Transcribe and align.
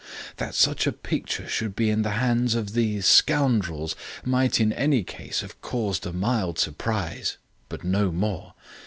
That 0.37 0.55
such 0.55 0.87
a 0.87 0.91
picture 0.91 1.47
should 1.47 1.75
be 1.75 1.91
in 1.91 2.01
the 2.01 2.09
hands 2.17 2.55
of 2.55 2.73
these 2.73 3.05
scoundrels 3.05 3.95
might 4.25 4.59
in 4.59 4.73
any 4.73 5.03
case 5.03 5.41
have 5.41 5.61
caused 5.61 6.07
a 6.07 6.11
mild 6.11 6.57
surprise; 6.57 7.37
but 7.69 7.83
no 7.83 8.11
more. 8.11 8.55